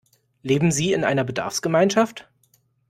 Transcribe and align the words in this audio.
Leben 0.41 0.71
Sie 0.71 0.93
in 0.93 1.03
einer 1.03 1.23
Bedarfsgemeinschaft? 1.23 2.27